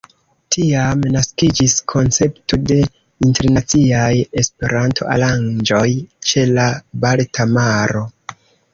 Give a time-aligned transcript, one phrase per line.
[0.53, 2.79] Tiam naskiĝis koncepto de
[3.27, 4.11] internaciaj
[4.45, 5.87] E-aranĝoj
[6.31, 6.69] ĉe la
[7.07, 8.09] Balta Maro.